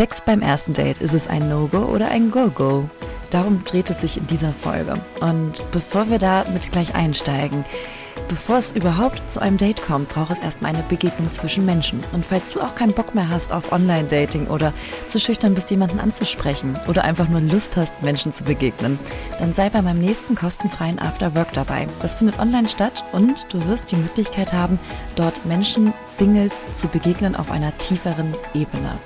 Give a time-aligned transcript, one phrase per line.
[0.00, 2.88] Sex beim ersten Date, ist es ein No-Go oder ein Go-Go?
[3.28, 4.94] Darum dreht es sich in dieser Folge.
[5.20, 7.66] Und bevor wir da mit gleich einsteigen,
[8.26, 12.02] bevor es überhaupt zu einem Date kommt, braucht es erstmal eine Begegnung zwischen Menschen.
[12.12, 14.72] Und falls du auch keinen Bock mehr hast auf Online-Dating oder
[15.06, 18.98] zu schüchtern bist, jemanden anzusprechen oder einfach nur Lust hast, Menschen zu begegnen,
[19.38, 21.86] dann sei bei meinem nächsten kostenfreien Afterwork dabei.
[22.00, 24.78] Das findet online statt und du wirst die Möglichkeit haben,
[25.14, 28.98] dort Menschen, Singles zu begegnen auf einer tieferen Ebene.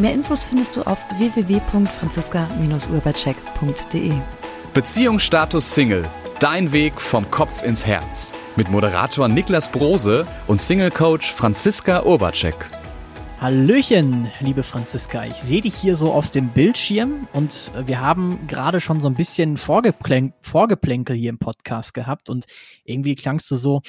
[0.00, 4.12] Mehr Infos findest du auf www.franziska-urbacek.de.
[4.72, 6.08] Beziehungsstatus Single.
[6.38, 8.32] Dein Weg vom Kopf ins Herz.
[8.56, 12.54] Mit Moderator Niklas Brose und Single-Coach Franziska Urbacek.
[13.42, 15.26] Hallöchen, liebe Franziska.
[15.26, 19.16] Ich sehe dich hier so auf dem Bildschirm und wir haben gerade schon so ein
[19.16, 22.46] bisschen Vorgeplänk Vorgeplänkel hier im Podcast gehabt und
[22.84, 23.82] irgendwie klangst du so.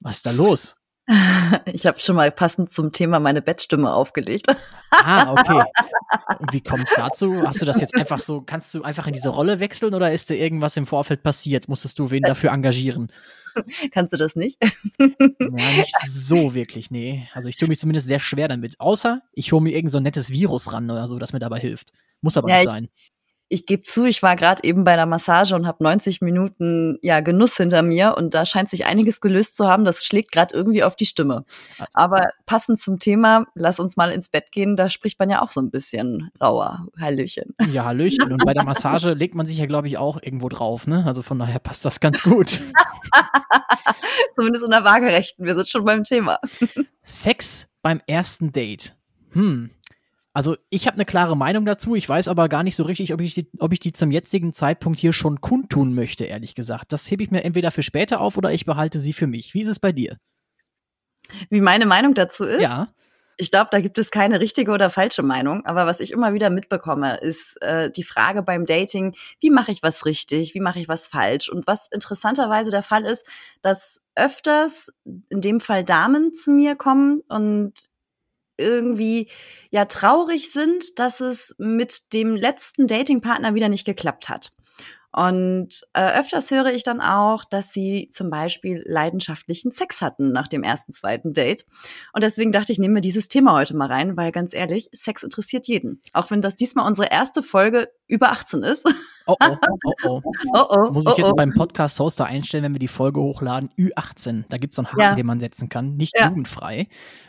[0.00, 0.79] Was ist da los?
[1.72, 4.46] Ich habe schon mal passend zum Thema meine Bettstimme aufgelegt.
[4.90, 5.62] Ah, okay.
[6.38, 7.42] Und wie kommt es dazu?
[7.46, 10.30] Hast du das jetzt einfach so, kannst du einfach in diese Rolle wechseln oder ist
[10.30, 11.68] dir irgendwas im Vorfeld passiert?
[11.68, 13.10] Musstest du wen dafür engagieren?
[13.90, 14.58] Kannst du das nicht?
[15.00, 15.08] Ja,
[15.48, 17.28] nicht so wirklich, nee.
[17.34, 18.78] Also ich tue mich zumindest sehr schwer damit.
[18.78, 21.58] Außer ich hole mir irgend so ein nettes Virus ran oder so, das mir dabei
[21.58, 21.90] hilft.
[22.20, 22.88] Muss aber Ja, nicht ich- sein.
[22.94, 23.10] ich
[23.66, 27.56] gebe zu, ich war gerade eben bei der Massage und habe 90 Minuten ja Genuss
[27.56, 29.84] hinter mir und da scheint sich einiges gelöst zu haben.
[29.84, 31.44] Das schlägt gerade irgendwie auf die Stimme.
[31.92, 35.50] Aber passend zum Thema, lass uns mal ins Bett gehen, da spricht man ja auch
[35.50, 36.86] so ein bisschen rauer.
[36.98, 37.54] Hallöchen.
[37.72, 38.32] Ja, Hallöchen.
[38.32, 41.04] Und bei der Massage legt man sich ja, glaube ich, auch irgendwo drauf, ne?
[41.04, 42.60] Also von daher passt das ganz gut.
[44.36, 45.44] Zumindest in der Waagerechten.
[45.44, 46.38] Wir sind schon beim Thema.
[47.02, 48.96] Sex beim ersten Date.
[49.32, 49.70] Hm.
[50.32, 51.96] Also ich habe eine klare Meinung dazu.
[51.96, 54.52] Ich weiß aber gar nicht so richtig, ob ich, die, ob ich die zum jetzigen
[54.52, 56.92] Zeitpunkt hier schon kundtun möchte, ehrlich gesagt.
[56.92, 59.54] Das hebe ich mir entweder für später auf oder ich behalte sie für mich.
[59.54, 60.16] Wie ist es bei dir?
[61.48, 62.62] Wie meine Meinung dazu ist?
[62.62, 62.88] Ja.
[63.36, 65.64] Ich glaube, da gibt es keine richtige oder falsche Meinung.
[65.64, 69.82] Aber was ich immer wieder mitbekomme, ist äh, die Frage beim Dating, wie mache ich
[69.82, 71.48] was richtig, wie mache ich was falsch?
[71.48, 73.26] Und was interessanterweise der Fall ist,
[73.62, 74.92] dass öfters
[75.30, 77.72] in dem Fall Damen zu mir kommen und
[78.60, 79.28] irgendwie
[79.70, 84.50] ja traurig sind, dass es mit dem letzten Datingpartner wieder nicht geklappt hat.
[85.12, 90.46] Und äh, öfters höre ich dann auch, dass sie zum Beispiel leidenschaftlichen Sex hatten nach
[90.46, 91.66] dem ersten, zweiten Date.
[92.12, 95.24] Und deswegen dachte ich, nehmen wir dieses Thema heute mal rein, weil ganz ehrlich, Sex
[95.24, 96.00] interessiert jeden.
[96.12, 98.86] Auch wenn das diesmal unsere erste Folge über 18 ist.
[99.30, 99.36] Oh,
[99.70, 100.32] oh, oh, oh.
[100.54, 101.36] Oh, oh, Muss ich oh, jetzt oh.
[101.36, 104.44] beim Podcast-Hoster einstellen, wenn wir die Folge hochladen, Ü18.
[104.48, 105.14] Da gibt es so einen Haken, Ja.
[105.14, 106.28] den man setzen kann, nicht Ja.
[106.28, 106.88] jugendfrei.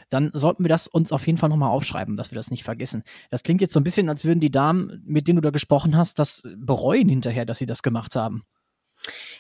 [0.09, 3.03] Dann sollten wir das uns auf jeden Fall nochmal aufschreiben, dass wir das nicht vergessen.
[3.29, 5.95] Das klingt jetzt so ein bisschen, als würden die Damen, mit denen du da gesprochen
[5.95, 8.43] hast, das bereuen hinterher, dass sie das gemacht haben.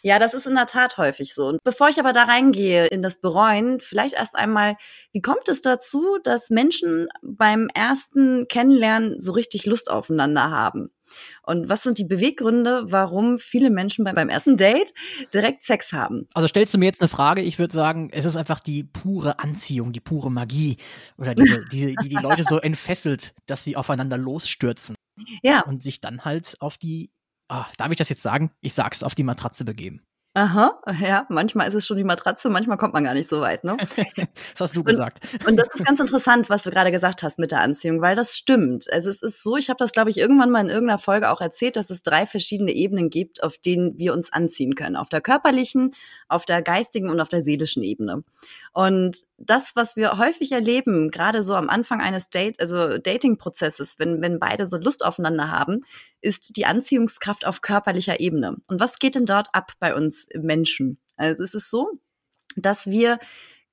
[0.01, 1.45] Ja, das ist in der Tat häufig so.
[1.47, 4.75] Und bevor ich aber da reingehe in das Bereuen, vielleicht erst einmal,
[5.11, 10.89] wie kommt es dazu, dass Menschen beim ersten Kennenlernen so richtig Lust aufeinander haben?
[11.43, 14.93] Und was sind die Beweggründe, warum viele Menschen beim beim ersten Date
[15.33, 16.27] direkt Sex haben?
[16.33, 19.39] Also stellst du mir jetzt eine Frage, ich würde sagen, es ist einfach die pure
[19.39, 20.77] Anziehung, die pure Magie
[21.17, 24.95] oder diese, diese, die die Leute so entfesselt, dass sie aufeinander losstürzen
[25.43, 27.11] Ja, und sich dann halt auf die,
[27.47, 28.51] ah, darf ich das jetzt sagen?
[28.61, 30.01] Ich sag's, auf die Matratze begeben.
[30.33, 33.63] Aha, ja, manchmal ist es schon die Matratze, manchmal kommt man gar nicht so weit,
[33.63, 33.75] ne?
[34.53, 35.19] Das hast du gesagt.
[35.47, 38.37] Und das ist ganz interessant, was du gerade gesagt hast mit der Anziehung, weil das
[38.37, 38.91] stimmt.
[38.91, 41.41] Also es ist so, ich habe das, glaube ich, irgendwann mal in irgendeiner Folge auch
[41.41, 44.95] erzählt, dass es drei verschiedene Ebenen gibt, auf denen wir uns anziehen können.
[44.95, 45.93] Auf der körperlichen,
[46.29, 48.23] auf der geistigen und auf der seelischen Ebene.
[48.73, 54.21] Und das, was wir häufig erleben, gerade so am Anfang eines Date, also Dating-Prozesses, wenn,
[54.21, 55.81] wenn beide so Lust aufeinander haben,
[56.21, 58.55] ist die Anziehungskraft auf körperlicher Ebene.
[58.69, 60.99] Und was geht denn dort ab bei uns Menschen?
[61.17, 61.89] Also es ist so,
[62.55, 63.19] dass wir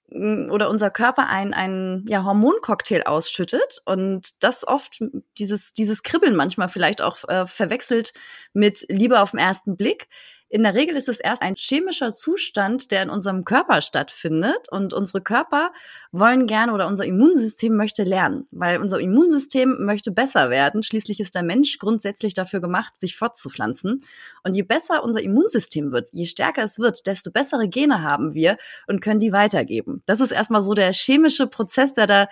[0.08, 5.00] mh, oder unser Körper ein, ein ja, Hormoncocktail ausschüttet und das oft
[5.38, 8.12] dieses, dieses Kribbeln manchmal vielleicht auch äh, verwechselt
[8.52, 10.08] mit Liebe auf den ersten Blick.
[10.50, 14.94] In der Regel ist es erst ein chemischer Zustand, der in unserem Körper stattfindet und
[14.94, 15.72] unsere Körper
[16.10, 20.82] wollen gerne oder unser Immunsystem möchte lernen, weil unser Immunsystem möchte besser werden.
[20.82, 24.00] Schließlich ist der Mensch grundsätzlich dafür gemacht, sich fortzupflanzen.
[24.42, 28.56] Und je besser unser Immunsystem wird, je stärker es wird, desto bessere Gene haben wir
[28.86, 30.02] und können die weitergeben.
[30.06, 32.28] Das ist erstmal so der chemische Prozess, der da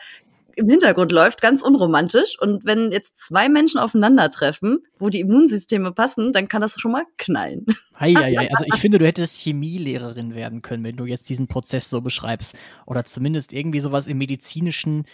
[0.56, 2.38] im Hintergrund läuft, ganz unromantisch.
[2.41, 7.05] Und wenn jetzt zwei Menschen aufeinandertreffen, wo die Immunsysteme passen, dann kann das schon mal
[7.19, 7.67] knallen.
[8.00, 8.49] Heieiei.
[8.50, 12.56] Also ich finde, du hättest Chemielehrerin werden können, wenn du jetzt diesen Prozess so beschreibst.
[12.87, 15.05] Oder zumindest irgendwie sowas im medizinischen,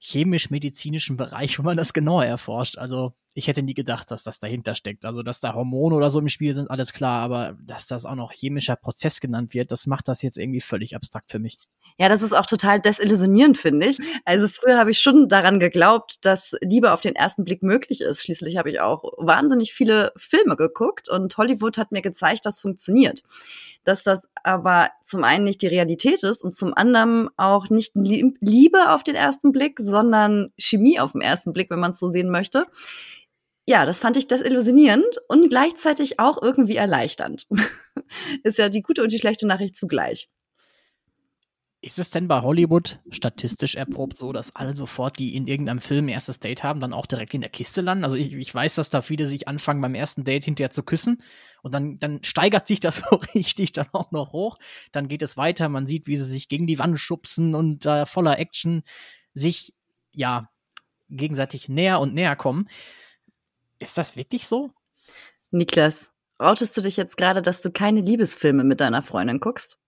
[0.00, 2.76] chemisch-medizinischen Bereich, wo man das genauer erforscht.
[2.76, 5.04] Also ich hätte nie gedacht, dass das dahinter steckt.
[5.04, 8.14] Also, dass da Hormone oder so im Spiel sind, alles klar, aber dass das auch
[8.14, 11.58] noch chemischer Prozess genannt wird, das macht das jetzt irgendwie völlig abstrakt für mich.
[11.98, 13.98] Ja, das ist auch total desillusionierend, finde ich.
[14.24, 18.22] Also früher habe ich schon daran geglaubt, dass Liebe auf den ersten Blick möglich ist.
[18.22, 23.22] Schließlich habe ich auch wahnsinnig viele Filme geguckt und Hollywood hat mir gezeigt, dass funktioniert.
[23.84, 28.92] Dass das aber zum einen nicht die Realität ist und zum anderen auch nicht Liebe
[28.92, 32.30] auf den ersten Blick, sondern Chemie auf den ersten Blick, wenn man es so sehen
[32.30, 32.66] möchte
[33.66, 37.46] ja, das fand ich desillusionierend und gleichzeitig auch irgendwie erleichternd.
[38.44, 40.28] Ist ja die gute und die schlechte Nachricht zugleich.
[41.82, 46.06] Ist es denn bei Hollywood statistisch erprobt so, dass alle sofort, die in irgendeinem Film
[46.06, 48.04] ein erstes Date haben, dann auch direkt in der Kiste landen?
[48.04, 51.22] Also ich, ich weiß, dass da viele sich anfangen, beim ersten Date hinterher zu küssen
[51.62, 54.58] und dann, dann steigert sich das so richtig dann auch noch hoch.
[54.90, 58.06] Dann geht es weiter, man sieht, wie sie sich gegen die Wand schubsen und äh,
[58.06, 58.82] voller Action
[59.34, 59.74] sich,
[60.12, 60.50] ja,
[61.08, 62.68] gegenseitig näher und näher kommen.
[63.78, 64.70] Ist das wirklich so?
[65.50, 69.78] Niklas, rautest du dich jetzt gerade, dass du keine Liebesfilme mit deiner Freundin guckst?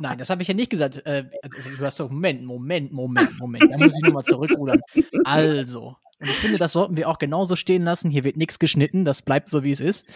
[0.00, 1.04] Nein, das habe ich ja nicht gesagt.
[1.06, 3.64] Äh, du hast doch, Moment, Moment, Moment, Moment.
[3.70, 4.80] Da muss ich nochmal zurückrudern.
[5.24, 8.10] Also, und ich finde, das sollten wir auch genauso stehen lassen.
[8.10, 10.06] Hier wird nichts geschnitten, das bleibt so, wie es ist.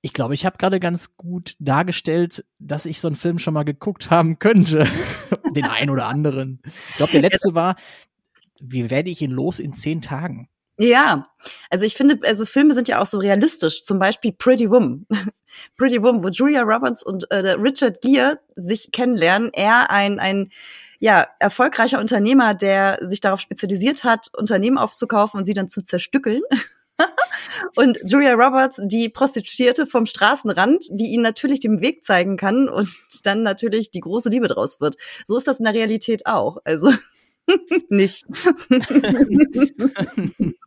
[0.00, 3.62] Ich glaube, ich habe gerade ganz gut dargestellt, dass ich so einen Film schon mal
[3.62, 4.86] geguckt haben könnte.
[5.54, 6.60] Den einen oder anderen.
[6.90, 7.76] Ich glaube, der letzte war
[8.62, 10.48] wie werde ich ihn los in zehn Tagen?
[10.78, 11.28] Ja,
[11.68, 13.84] also ich finde, also Filme sind ja auch so realistisch.
[13.84, 15.06] Zum Beispiel Pretty Woman.
[15.76, 19.50] Pretty Woman, wo Julia Roberts und äh, Richard Gere sich kennenlernen.
[19.52, 20.50] Er ein, ein
[20.98, 26.42] ja, erfolgreicher Unternehmer, der sich darauf spezialisiert hat, Unternehmen aufzukaufen und sie dann zu zerstückeln.
[27.76, 32.88] und Julia Roberts, die Prostituierte vom Straßenrand, die ihn natürlich den Weg zeigen kann und
[33.24, 34.96] dann natürlich die große Liebe draus wird.
[35.26, 36.58] So ist das in der Realität auch.
[36.64, 36.92] Also
[37.88, 38.24] nicht.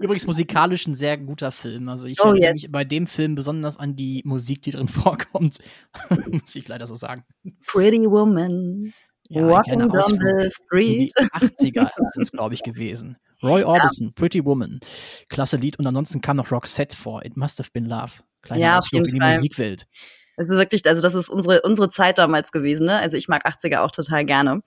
[0.00, 1.88] Übrigens musikalisch ein sehr guter Film.
[1.88, 5.58] Also ich oh, erinnere mich bei dem Film besonders an die Musik, die drin vorkommt.
[6.30, 7.22] Muss ich leider so sagen.
[7.66, 8.92] Pretty Woman.
[9.28, 11.12] Ja, Walking down the street.
[11.16, 13.16] Die 80er sind es, glaube ich, gewesen.
[13.42, 14.12] Roy Orbison, ja.
[14.16, 14.80] Pretty Woman.
[15.28, 15.78] Klasse Lied.
[15.78, 17.24] Und ansonsten kam noch Roxette vor.
[17.24, 18.12] It Must Have Been Love.
[18.42, 19.34] Kleiner ja, Ausflug in die Fall.
[19.34, 19.86] Musikwelt.
[20.40, 22.98] Es ist wirklich, also das ist unsere, unsere Zeit damals gewesen, ne?
[22.98, 24.62] Also ich mag 80er auch total gerne.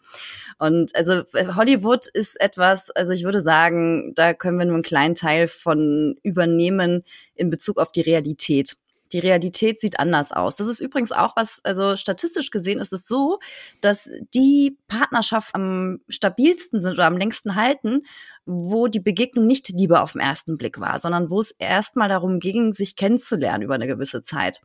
[0.60, 1.24] Und also
[1.56, 6.16] Hollywood ist etwas, also ich würde sagen, da können wir nur einen kleinen Teil von
[6.22, 7.04] übernehmen
[7.34, 8.76] in Bezug auf die Realität.
[9.14, 10.56] Die Realität sieht anders aus.
[10.58, 13.40] Das ist übrigens auch was, also statistisch gesehen ist es so,
[13.82, 18.02] dass die Partnerschaft am stabilsten sind oder am längsten halten,
[18.46, 22.40] wo die Begegnung nicht Liebe auf den ersten Blick war, sondern wo es erstmal darum
[22.40, 24.62] ging, sich kennenzulernen über eine gewisse Zeit.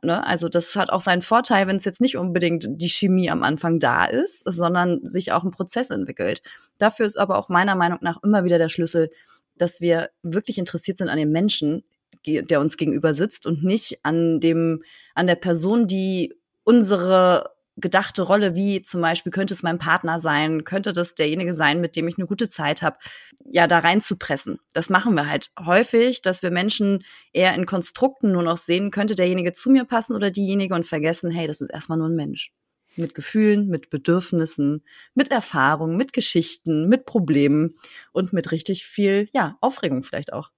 [0.00, 0.24] Ne?
[0.26, 3.78] Also das hat auch seinen Vorteil, wenn es jetzt nicht unbedingt die Chemie am Anfang
[3.78, 6.42] da ist, sondern sich auch ein Prozess entwickelt.
[6.78, 9.10] Dafür ist aber auch meiner Meinung nach immer wieder der Schlüssel,
[9.56, 11.84] dass wir wirklich interessiert sind an den Menschen,
[12.26, 14.82] der uns gegenüber sitzt und nicht an dem,
[15.14, 16.34] an der Person, die
[16.64, 21.80] unsere gedachte Rolle, wie zum Beispiel könnte es mein Partner sein, könnte das derjenige sein,
[21.80, 22.98] mit dem ich eine gute Zeit habe,
[23.44, 24.58] ja, da reinzupressen.
[24.74, 29.14] Das machen wir halt häufig, dass wir Menschen eher in Konstrukten nur noch sehen, könnte
[29.14, 32.52] derjenige zu mir passen oder diejenige und vergessen, hey, das ist erstmal nur ein Mensch.
[32.96, 34.84] Mit Gefühlen, mit Bedürfnissen,
[35.14, 37.76] mit Erfahrungen, mit Geschichten, mit Problemen
[38.12, 40.50] und mit richtig viel, ja, Aufregung vielleicht auch.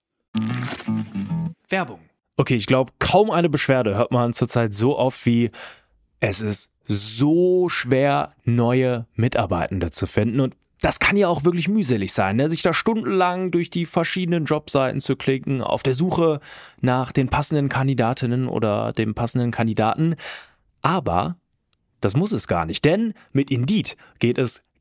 [1.68, 2.00] Werbung.
[2.36, 5.52] Okay, ich glaube, kaum eine Beschwerde hört man zurzeit so oft wie
[6.18, 10.40] es ist so schwer, neue Mitarbeitende zu finden.
[10.40, 12.50] Und das kann ja auch wirklich mühselig sein, ne?
[12.50, 16.40] sich da stundenlang durch die verschiedenen Jobseiten zu klicken, auf der Suche
[16.80, 20.16] nach den passenden Kandidatinnen oder dem passenden Kandidaten.
[20.82, 21.36] Aber
[22.00, 24.62] das muss es gar nicht, denn mit Indeed geht es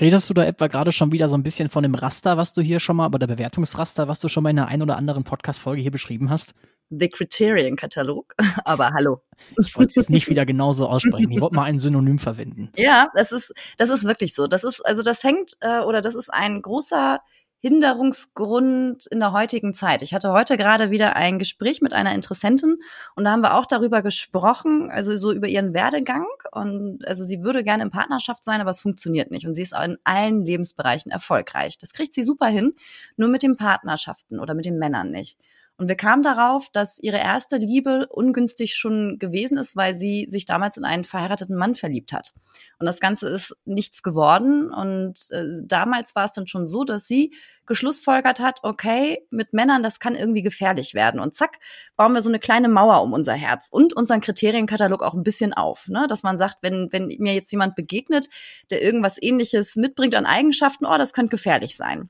[0.00, 2.60] Redest du da etwa gerade schon wieder so ein bisschen von dem Raster, was du
[2.60, 5.24] hier schon mal, aber der Bewertungsraster, was du schon mal in einer ein oder anderen
[5.24, 6.54] Podcast-Folge hier beschrieben hast?
[6.90, 8.34] The Criterion-Katalog,
[8.64, 9.22] aber hallo.
[9.58, 11.32] Ich wollte es jetzt nicht wieder genauso aussprechen.
[11.32, 12.70] Ich wollte mal ein Synonym verwenden.
[12.76, 14.46] Ja, das ist, das ist wirklich so.
[14.46, 17.20] Das ist, also das hängt, äh, oder das ist ein großer
[17.60, 20.02] Hinderungsgrund in der heutigen Zeit.
[20.02, 22.76] Ich hatte heute gerade wieder ein Gespräch mit einer Interessentin
[23.14, 27.42] und da haben wir auch darüber gesprochen, also so über ihren Werdegang und also sie
[27.42, 31.10] würde gerne in Partnerschaft sein, aber es funktioniert nicht und sie ist in allen Lebensbereichen
[31.10, 31.78] erfolgreich.
[31.78, 32.74] Das kriegt sie super hin,
[33.16, 35.38] nur mit den Partnerschaften oder mit den Männern nicht.
[35.78, 40.46] Und wir kamen darauf, dass ihre erste Liebe ungünstig schon gewesen ist, weil sie sich
[40.46, 42.32] damals in einen verheirateten Mann verliebt hat.
[42.78, 44.72] Und das Ganze ist nichts geworden.
[44.72, 47.34] Und äh, damals war es dann schon so, dass sie
[47.66, 51.20] geschlussfolgert hat, okay, mit Männern, das kann irgendwie gefährlich werden.
[51.20, 51.58] Und zack,
[51.96, 55.52] bauen wir so eine kleine Mauer um unser Herz und unseren Kriterienkatalog auch ein bisschen
[55.52, 55.88] auf.
[55.88, 56.06] Ne?
[56.08, 58.28] Dass man sagt, wenn, wenn mir jetzt jemand begegnet,
[58.70, 62.08] der irgendwas ähnliches mitbringt an Eigenschaften, oh, das könnte gefährlich sein.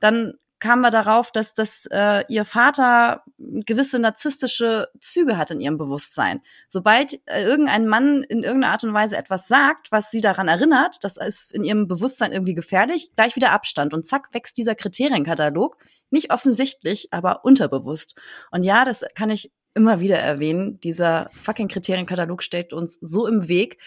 [0.00, 5.76] Dann kamen wir darauf, dass, dass äh, ihr Vater gewisse narzisstische Züge hat in ihrem
[5.76, 6.40] Bewusstsein.
[6.68, 11.02] Sobald äh, irgendein Mann in irgendeiner Art und Weise etwas sagt, was sie daran erinnert,
[11.02, 15.78] das ist in ihrem Bewusstsein irgendwie gefährlich, gleich wieder Abstand und zack wächst dieser Kriterienkatalog.
[16.10, 18.14] Nicht offensichtlich, aber unterbewusst.
[18.52, 20.78] Und ja, das kann ich immer wieder erwähnen.
[20.78, 23.78] Dieser fucking Kriterienkatalog steht uns so im Weg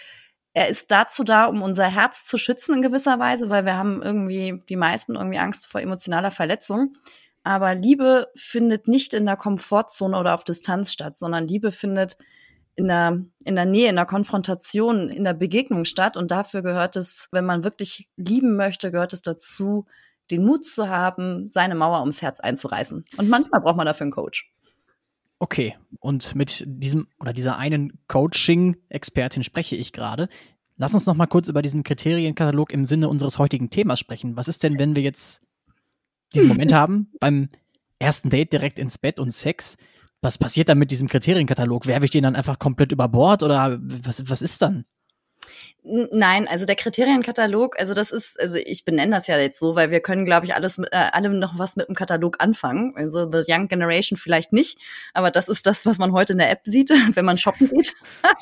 [0.55, 4.01] er ist dazu da, um unser Herz zu schützen in gewisser Weise, weil wir haben
[4.01, 6.95] irgendwie, die meisten irgendwie Angst vor emotionaler Verletzung.
[7.43, 12.17] Aber Liebe findet nicht in der Komfortzone oder auf Distanz statt, sondern Liebe findet
[12.77, 16.15] in der, in der Nähe, in der Konfrontation, in der Begegnung statt.
[16.15, 19.85] Und dafür gehört es, wenn man wirklich lieben möchte, gehört es dazu,
[20.31, 23.03] den Mut zu haben, seine Mauer ums Herz einzureißen.
[23.17, 24.49] Und manchmal braucht man dafür einen Coach.
[25.39, 30.29] Okay, und mit diesem oder dieser einen Coaching-Expertin spreche ich gerade.
[30.77, 34.37] Lass uns noch mal kurz über diesen Kriterienkatalog im Sinne unseres heutigen Themas sprechen.
[34.37, 35.41] Was ist denn, wenn wir jetzt
[36.33, 37.49] diesen Moment haben, beim
[37.99, 39.77] ersten Date direkt ins Bett und Sex?
[40.21, 41.85] Was passiert dann mit diesem Kriterienkatalog?
[41.85, 44.85] Werfe ich den dann einfach komplett über Bord oder was, was ist dann?
[45.87, 49.91] Nein, also der Kriterienkatalog, also das ist, also ich benenne das ja jetzt so, weil
[49.91, 52.93] wir können, glaube ich, alles, äh, alle noch was mit dem Katalog anfangen.
[52.95, 54.79] Also the Young Generation vielleicht nicht,
[55.13, 57.93] aber das ist das, was man heute in der App sieht, wenn man shoppen geht.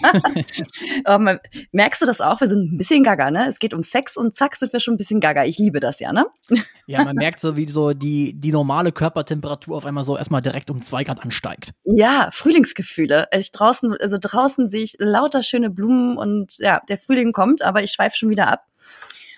[1.05, 1.37] um,
[1.73, 2.39] merkst du das auch?
[2.39, 3.47] Wir sind ein bisschen gaga, ne?
[3.49, 5.43] Es geht um Sex und zack sind wir schon ein bisschen gaga.
[5.43, 6.25] Ich liebe das ja, ne?
[6.87, 10.71] ja, man merkt so, wie so die, die normale Körpertemperatur auf einmal so erstmal direkt
[10.71, 11.73] um zwei Grad ansteigt.
[11.83, 13.29] Ja, Frühlingsgefühle.
[13.33, 17.83] Also draußen, also draußen sehe ich lauter schöne Blumen und ja, der Frühling kommt, aber
[17.83, 18.65] ich schweife schon wieder ab.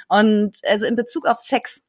[0.08, 1.82] Und also in Bezug auf Sex,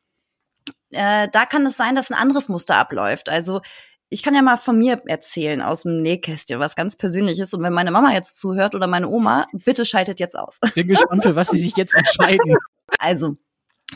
[0.91, 3.29] äh, da kann es sein, dass ein anderes Muster abläuft.
[3.29, 3.61] Also
[4.09, 7.53] ich kann ja mal von mir erzählen aus dem Nähkästchen, was ganz Persönliches.
[7.53, 10.59] Und wenn meine Mama jetzt zuhört oder meine Oma, bitte schaltet jetzt aus.
[10.75, 12.57] Bin gespannt, für was sie sich jetzt entscheiden.
[12.99, 13.37] Also,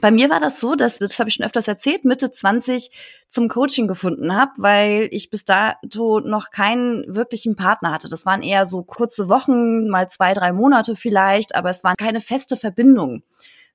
[0.00, 2.90] bei mir war das so, dass, das habe ich schon öfters erzählt, Mitte 20
[3.26, 8.09] zum Coaching gefunden habe, weil ich bis dato noch keinen wirklichen Partner hatte.
[8.09, 12.20] Das waren eher so kurze Wochen, mal zwei, drei Monate vielleicht, aber es waren keine
[12.20, 13.23] feste Verbindung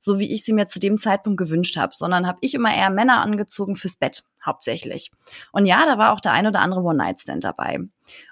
[0.06, 2.90] so wie ich sie mir zu dem Zeitpunkt gewünscht habe, sondern habe ich immer eher
[2.90, 5.12] Männer angezogen fürs Bett hauptsächlich.
[5.52, 7.80] Und ja, da war auch der ein oder andere One-Night-Stand dabei.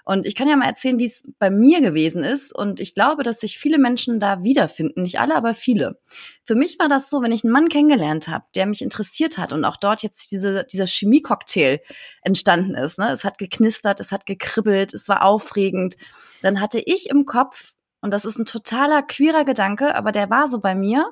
[0.04, 2.54] Und ich kann ja mal erzählen, wie es bei mir gewesen ist.
[2.54, 5.02] Und ich glaube, dass sich viele Menschen da wiederfinden.
[5.02, 5.98] Nicht alle, aber viele.
[6.44, 9.52] Für mich war das so, wenn ich einen Mann kennengelernt habe, der mich interessiert hat
[9.52, 11.80] und auch dort jetzt diese, dieser Chemie-Cocktail
[12.22, 12.98] entstanden ist.
[12.98, 13.10] Ne?
[13.10, 15.96] Es hat geknistert, es hat gekribbelt, es war aufregend.
[16.42, 20.46] Dann hatte ich im Kopf, und das ist ein totaler queerer Gedanke, aber der war
[20.46, 21.10] so bei mir,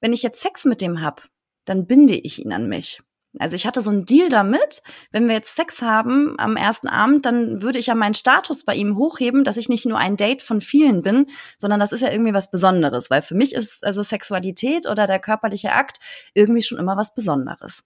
[0.00, 1.28] wenn ich jetzt Sex mit dem hab,
[1.64, 3.00] dann binde ich ihn an mich.
[3.38, 7.26] Also ich hatte so einen Deal damit, wenn wir jetzt Sex haben am ersten Abend,
[7.26, 10.42] dann würde ich ja meinen Status bei ihm hochheben, dass ich nicht nur ein Date
[10.42, 11.26] von vielen bin,
[11.58, 15.18] sondern das ist ja irgendwie was Besonderes, weil für mich ist also Sexualität oder der
[15.18, 15.98] körperliche Akt
[16.34, 17.84] irgendwie schon immer was Besonderes.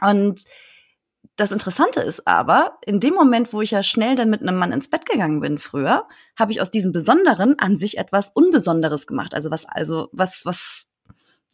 [0.00, 0.42] Und
[1.36, 4.72] das Interessante ist aber, in dem Moment, wo ich ja schnell dann mit einem Mann
[4.72, 6.06] ins Bett gegangen bin früher,
[6.38, 9.34] habe ich aus diesem Besonderen an sich etwas Unbesonderes gemacht.
[9.34, 10.86] Also was, also was, was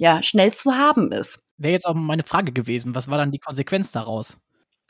[0.00, 1.40] ja schnell zu haben ist.
[1.58, 4.40] Wäre jetzt auch meine Frage gewesen, was war dann die Konsequenz daraus?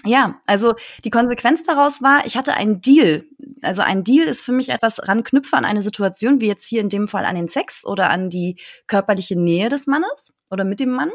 [0.06, 0.74] Ja, also
[1.04, 3.26] die Konsequenz daraus war, ich hatte einen Deal.
[3.60, 6.88] Also ein Deal ist für mich etwas ranknüpfe an eine Situation, wie jetzt hier in
[6.88, 10.90] dem Fall an den Sex oder an die körperliche Nähe des Mannes oder mit dem
[10.90, 11.10] Mann,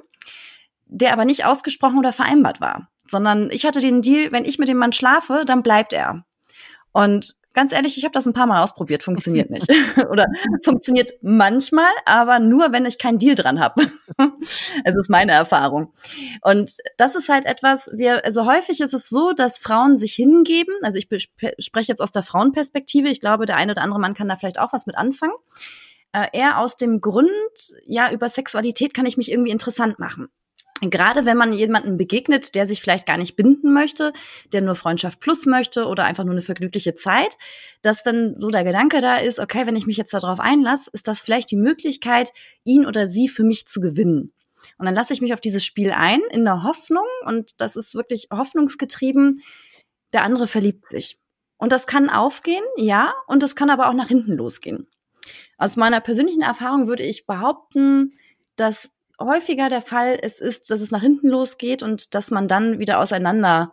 [0.85, 4.67] der aber nicht ausgesprochen oder vereinbart war, sondern ich hatte den Deal, wenn ich mit
[4.67, 6.23] dem Mann schlafe, dann bleibt er.
[6.91, 9.67] Und ganz ehrlich, ich habe das ein paar Mal ausprobiert, funktioniert nicht.
[10.12, 10.27] Oder
[10.63, 13.88] funktioniert manchmal, aber nur, wenn ich keinen Deal dran habe.
[14.83, 15.91] es ist meine Erfahrung.
[16.41, 20.75] Und das ist halt etwas, wir, also häufig ist es so, dass Frauen sich hingeben.
[20.83, 21.07] Also ich
[21.59, 23.09] spreche jetzt aus der Frauenperspektive.
[23.09, 25.33] Ich glaube, der eine oder andere Mann kann da vielleicht auch was mit anfangen.
[26.12, 27.29] Äh, eher aus dem Grund,
[27.88, 30.29] ja, über Sexualität kann ich mich irgendwie interessant machen
[30.82, 34.12] gerade wenn man jemanden begegnet, der sich vielleicht gar nicht binden möchte,
[34.51, 37.38] der nur Freundschaft plus möchte oder einfach nur eine vergnügliche Zeit,
[37.82, 41.08] dass dann so der Gedanke da ist, okay, wenn ich mich jetzt darauf einlasse, ist
[41.08, 42.32] das vielleicht die Möglichkeit,
[42.63, 44.34] ihn oder sie für mich zu gewinnen.
[44.77, 47.96] Und dann lasse ich mich auf dieses Spiel ein, in der Hoffnung, und das ist
[47.96, 49.41] wirklich hoffnungsgetrieben,
[50.13, 51.20] der andere verliebt sich.
[51.58, 54.88] Und das kann aufgehen, ja, und das kann aber auch nach hinten losgehen.
[55.58, 58.13] Aus meiner persönlichen Erfahrung würde ich behaupten,
[58.55, 62.79] dass häufiger der Fall es ist, dass es nach hinten losgeht und dass man dann
[62.79, 63.72] wieder auseinander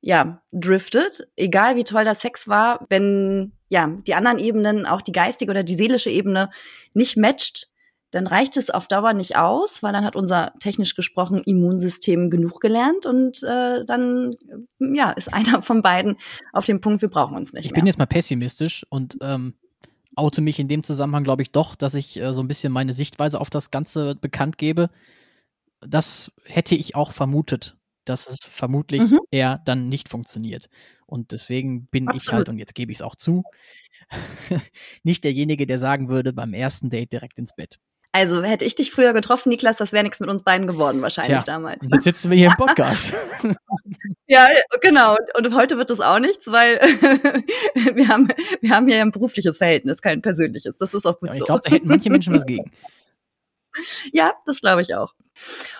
[0.00, 5.12] ja, driftet, egal wie toll der Sex war, wenn ja, die anderen Ebenen, auch die
[5.12, 6.50] geistige oder die seelische Ebene
[6.94, 7.68] nicht matcht,
[8.12, 12.60] dann reicht es auf Dauer nicht aus, weil dann hat unser technisch gesprochen Immunsystem genug
[12.60, 14.36] gelernt und äh, dann
[14.78, 16.16] ja, ist einer von beiden
[16.52, 17.78] auf dem Punkt, wir brauchen uns nicht ich mehr.
[17.78, 19.54] Ich bin jetzt mal pessimistisch und ähm,
[20.16, 22.92] oute mich in dem Zusammenhang, glaube ich, doch, dass ich äh, so ein bisschen meine
[22.92, 24.90] Sichtweise auf das Ganze bekannt gebe.
[25.80, 29.20] Das hätte ich auch vermutet, dass es vermutlich mhm.
[29.30, 30.68] eher dann nicht funktioniert.
[31.06, 32.22] Und deswegen bin Absolut.
[32.22, 33.44] ich halt, und jetzt gebe ich es auch zu,
[35.02, 37.78] nicht derjenige, der sagen würde, beim ersten Date direkt ins Bett.
[38.16, 41.36] Also hätte ich dich früher getroffen, Niklas, das wäre nichts mit uns beiden geworden wahrscheinlich
[41.36, 41.84] Tja, damals.
[41.92, 43.12] Jetzt sitzen wir hier im Podcast.
[44.26, 44.48] ja,
[44.80, 45.18] genau.
[45.36, 46.76] Und heute wird das auch nichts, weil
[47.94, 48.28] wir haben
[48.62, 50.78] wir haben hier ein berufliches Verhältnis, kein persönliches.
[50.78, 51.40] Das ist auch gut ja, so.
[51.40, 52.72] Ich glaube, da hätten manche Menschen was gegen.
[54.14, 55.12] Ja, das glaube ich auch.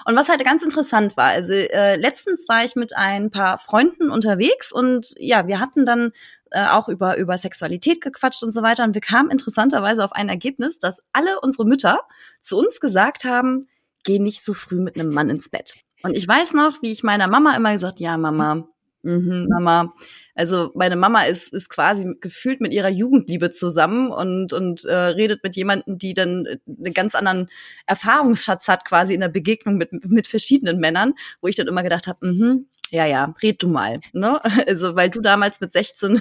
[0.04, 4.10] Und was halt ganz interessant war, also äh, letztens war ich mit ein paar Freunden
[4.10, 6.12] unterwegs und ja, wir hatten dann
[6.50, 8.84] äh, auch über, über Sexualität gequatscht und so weiter.
[8.84, 12.00] Und wir kamen interessanterweise auf ein Ergebnis, dass alle unsere Mütter
[12.40, 13.66] zu uns gesagt haben,
[14.04, 15.75] geh nicht so früh mit einem Mann ins Bett.
[16.02, 18.68] Und ich weiß noch, wie ich meiner Mama immer gesagt, ja, Mama,
[19.06, 19.94] Mhm, Mama.
[20.34, 25.44] Also meine Mama ist, ist quasi gefühlt mit ihrer Jugendliebe zusammen und, und äh, redet
[25.44, 27.48] mit jemandem, die dann äh, einen ganz anderen
[27.86, 32.08] Erfahrungsschatz hat, quasi in der Begegnung mit, mit verschiedenen Männern, wo ich dann immer gedacht
[32.08, 34.00] habe, mhm, ja, ja, red du mal.
[34.12, 34.40] Ne?
[34.66, 36.20] Also, weil du damals mit 16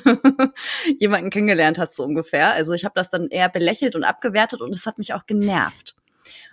[1.00, 2.54] jemanden kennengelernt hast, so ungefähr.
[2.54, 5.96] Also ich habe das dann eher belächelt und abgewertet und es hat mich auch genervt.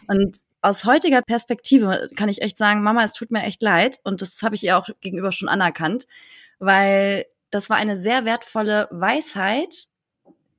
[0.09, 4.01] Und aus heutiger Perspektive kann ich echt sagen, Mama, es tut mir echt leid.
[4.05, 6.07] Und das habe ich ihr auch gegenüber schon anerkannt,
[6.59, 9.89] weil das war eine sehr wertvolle Weisheit,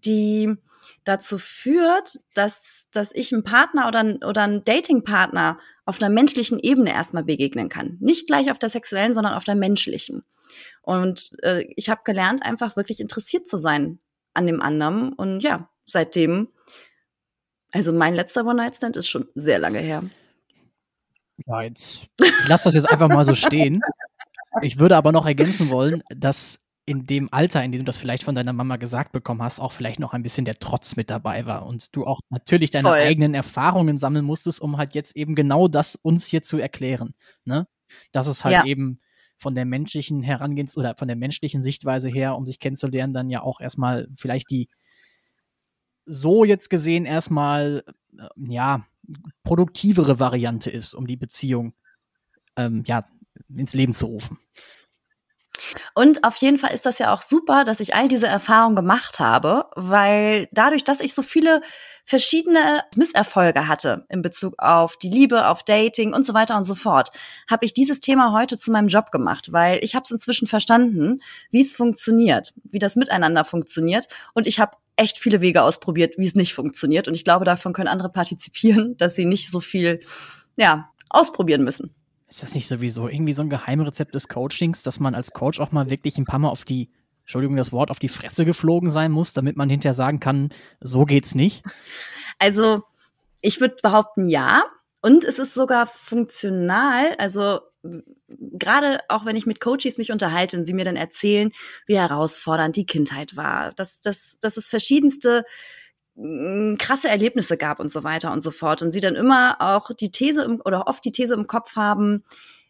[0.06, 0.56] die
[1.04, 6.92] dazu führt, dass, dass ich einen Partner oder, oder einen Datingpartner auf einer menschlichen Ebene
[6.92, 7.98] erstmal begegnen kann.
[8.00, 10.24] Nicht gleich auf der sexuellen, sondern auf der menschlichen.
[10.82, 14.00] Und äh, ich habe gelernt, einfach wirklich interessiert zu sein
[14.34, 15.14] an dem anderen.
[15.14, 16.50] Und ja, seitdem
[17.74, 20.04] also mein letzter One-Night-Stand ist schon sehr lange her.
[21.48, 23.82] Ja, jetzt, ich lasse das jetzt einfach mal so stehen.
[24.62, 28.24] Ich würde aber noch ergänzen wollen, dass in dem Alter, in dem du das vielleicht
[28.24, 31.48] von deiner Mama gesagt bekommen hast, auch vielleicht noch ein bisschen der Trotz mit dabei
[31.48, 33.00] war und du auch natürlich deine Voll.
[33.00, 37.16] eigenen Erfahrungen sammeln musstest, um halt jetzt eben genau das uns hier zu erklären.
[37.46, 37.68] Ne?
[38.12, 38.66] Dass es halt ja.
[38.66, 39.00] eben
[39.40, 43.42] von der menschlichen Herangehens- oder von der menschlichen Sichtweise her, um sich kennenzulernen, dann ja
[43.42, 44.70] auch erstmal vielleicht die
[46.06, 47.84] so jetzt gesehen erstmal,
[48.18, 48.86] äh, ja,
[49.44, 51.74] produktivere Variante ist, um die Beziehung
[52.56, 53.06] ähm, ja,
[53.56, 54.40] ins Leben zu rufen.
[55.96, 59.20] Und auf jeden Fall ist das ja auch super, dass ich all diese Erfahrungen gemacht
[59.20, 61.62] habe, weil dadurch, dass ich so viele
[62.06, 66.76] verschiedene Misserfolge hatte in Bezug auf die Liebe, auf Dating und so weiter und so
[66.76, 67.10] fort,
[67.50, 71.22] habe ich dieses Thema heute zu meinem Job gemacht, weil ich habe es inzwischen verstanden,
[71.50, 76.26] wie es funktioniert, wie das miteinander funktioniert und ich habe echt viele Wege ausprobiert, wie
[76.26, 80.00] es nicht funktioniert und ich glaube, davon können andere partizipieren, dass sie nicht so viel
[80.56, 81.94] ja, ausprobieren müssen.
[82.28, 85.72] Ist das nicht sowieso irgendwie so ein Geheimrezept des Coachings, dass man als Coach auch
[85.72, 86.90] mal wirklich ein paar Mal auf die,
[87.22, 91.06] Entschuldigung das Wort, auf die Fresse geflogen sein muss, damit man hinterher sagen kann, so
[91.06, 91.64] geht's nicht?
[92.40, 92.82] Also,
[93.42, 94.64] ich würde behaupten, ja.
[95.02, 97.14] Und es ist sogar funktional.
[97.20, 97.60] Also,
[98.54, 101.52] gerade auch wenn ich mit Coaches mich unterhalte und sie mir dann erzählen,
[101.86, 105.44] wie herausfordernd die Kindheit war, dass, dass, dass es verschiedenste
[106.78, 108.82] krasse Erlebnisse gab und so weiter und so fort.
[108.82, 112.24] Und sie dann immer auch die These im, oder oft die These im Kopf haben,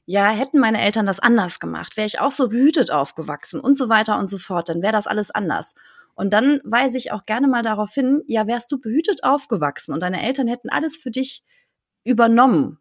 [0.05, 3.89] ja, hätten meine Eltern das anders gemacht, wäre ich auch so behütet aufgewachsen und so
[3.89, 5.73] weiter und so fort, dann wäre das alles anders.
[6.15, 10.03] Und dann weise ich auch gerne mal darauf hin, ja, wärst du behütet aufgewachsen und
[10.03, 11.43] deine Eltern hätten alles für dich
[12.03, 12.79] übernommen,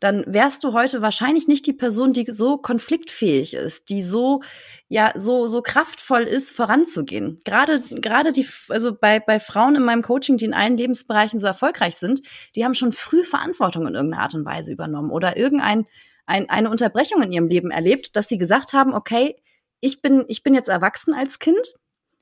[0.00, 4.42] dann wärst du heute wahrscheinlich nicht die Person, die so konfliktfähig ist, die so
[4.88, 7.40] ja so so kraftvoll ist, voranzugehen.
[7.44, 11.46] Gerade gerade die also bei bei Frauen in meinem Coaching, die in allen Lebensbereichen so
[11.46, 12.22] erfolgreich sind,
[12.54, 15.86] die haben schon früh Verantwortung in irgendeiner Art und Weise übernommen oder irgendein
[16.26, 19.36] ein, eine Unterbrechung in ihrem Leben erlebt, dass sie gesagt haben, okay,
[19.80, 21.74] ich bin ich bin jetzt erwachsen als Kind,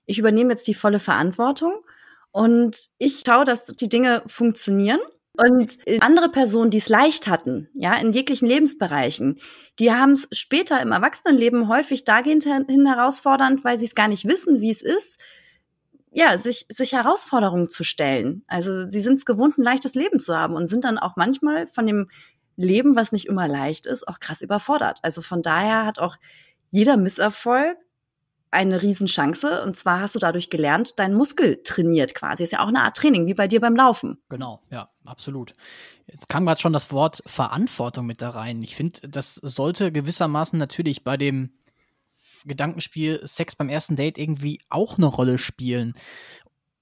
[0.06, 1.72] ich übernehme jetzt die volle Verantwortung
[2.30, 5.00] und ich schaue, dass die Dinge funktionieren
[5.36, 9.40] und andere Personen, die es leicht hatten, ja, in jeglichen Lebensbereichen,
[9.78, 14.26] die haben es später im Erwachsenenleben häufig dahingehend hin herausfordernd, weil sie es gar nicht
[14.26, 15.18] wissen, wie es ist,
[16.12, 18.44] ja, sich, sich Herausforderungen zu stellen.
[18.46, 21.66] Also sie sind es gewohnt, ein leichtes Leben zu haben und sind dann auch manchmal
[21.66, 22.08] von dem
[22.56, 25.00] Leben, was nicht immer leicht ist, auch krass überfordert.
[25.02, 26.16] Also von daher hat auch
[26.70, 27.76] jeder Misserfolg
[28.54, 29.62] eine Riesenchance.
[29.62, 32.42] Und zwar hast du dadurch gelernt, deinen Muskel trainiert quasi.
[32.42, 34.18] Ist ja auch eine Art Training, wie bei dir beim Laufen.
[34.28, 35.52] Genau, ja, absolut.
[36.06, 38.62] Jetzt kam gerade schon das Wort Verantwortung mit da rein.
[38.62, 41.52] Ich finde, das sollte gewissermaßen natürlich bei dem
[42.44, 45.94] Gedankenspiel Sex beim ersten Date irgendwie auch eine Rolle spielen.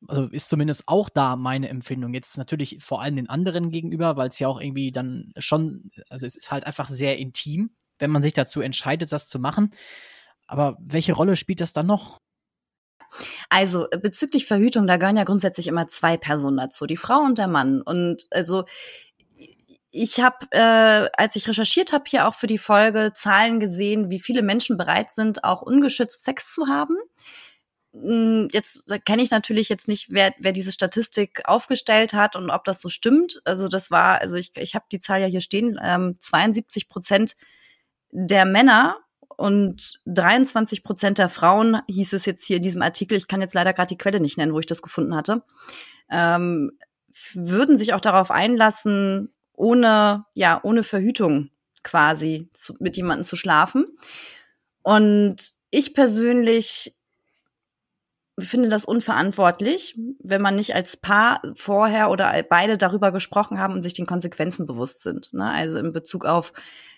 [0.08, 2.12] Also ist zumindest auch da meine Empfindung.
[2.14, 6.26] Jetzt natürlich vor allem den anderen gegenüber, weil es ja auch irgendwie dann schon, also
[6.26, 9.70] es ist halt einfach sehr intim, wenn man sich dazu entscheidet, das zu machen.
[10.52, 12.18] Aber welche Rolle spielt das dann noch?
[13.48, 17.48] Also bezüglich Verhütung, da gehören ja grundsätzlich immer zwei Personen dazu, die Frau und der
[17.48, 17.80] Mann.
[17.80, 18.64] Und also
[19.90, 24.18] ich habe, äh, als ich recherchiert habe, hier auch für die Folge Zahlen gesehen, wie
[24.18, 26.98] viele Menschen bereit sind, auch ungeschützt Sex zu haben.
[27.94, 32.64] Hm, jetzt kenne ich natürlich jetzt nicht, wer, wer diese Statistik aufgestellt hat und ob
[32.64, 33.40] das so stimmt.
[33.46, 37.36] Also das war, also ich, ich habe die Zahl ja hier stehen, ähm, 72 Prozent
[38.10, 38.98] der Männer
[39.36, 43.54] und 23 Prozent der Frauen, hieß es jetzt hier in diesem Artikel, ich kann jetzt
[43.54, 45.42] leider gerade die Quelle nicht nennen, wo ich das gefunden hatte,
[46.10, 46.72] ähm,
[47.34, 51.50] würden sich auch darauf einlassen, ohne, ja, ohne Verhütung
[51.82, 53.86] quasi zu, mit jemandem zu schlafen.
[54.82, 55.36] Und
[55.70, 56.94] ich persönlich
[58.48, 63.82] finde das unverantwortlich, wenn man nicht als Paar vorher oder beide darüber gesprochen haben und
[63.82, 65.32] sich den Konsequenzen bewusst sind.
[65.32, 65.44] Ne?
[65.50, 66.52] Also in Bezug auf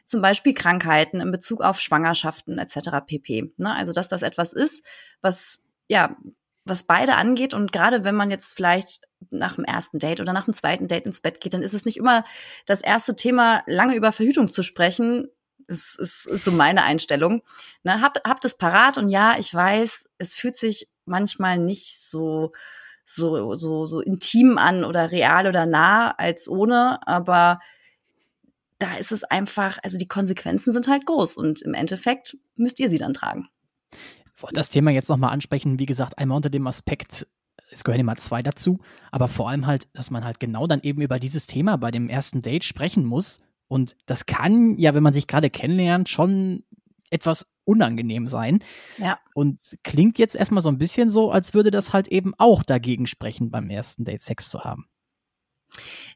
[0.06, 2.90] zum Beispiel Krankheiten, in Bezug auf Schwangerschaften etc.
[3.06, 3.52] pp.
[3.56, 3.74] Ne?
[3.74, 4.84] Also dass das etwas ist,
[5.20, 6.16] was ja
[6.64, 10.46] was beide angeht und gerade wenn man jetzt vielleicht nach dem ersten Date oder nach
[10.46, 12.24] dem zweiten Date ins Bett geht, dann ist es nicht immer
[12.66, 15.28] das erste Thema, lange über Verhütung zu sprechen.
[15.66, 17.42] Das ist, so meine Einstellung.
[17.82, 22.52] Ne, hab, habt es parat und ja, ich weiß, es fühlt sich manchmal nicht so
[23.04, 27.60] so so so intim an oder real oder nah als ohne, aber
[28.78, 32.88] da ist es einfach, also die Konsequenzen sind halt groß und im Endeffekt müsst ihr
[32.88, 33.48] sie dann tragen.
[34.36, 37.26] Ich wollte das Thema jetzt nochmal ansprechen, wie gesagt, einmal unter dem Aspekt,
[37.70, 41.00] es gehören immer zwei dazu, aber vor allem halt, dass man halt genau dann eben
[41.02, 43.40] über dieses Thema bei dem ersten Date sprechen muss.
[43.68, 46.64] Und das kann ja, wenn man sich gerade kennenlernt, schon
[47.14, 48.62] etwas unangenehm sein.
[48.98, 49.18] Ja.
[49.34, 53.06] Und klingt jetzt erstmal so ein bisschen so, als würde das halt eben auch dagegen
[53.06, 54.86] sprechen, beim ersten Date Sex zu haben.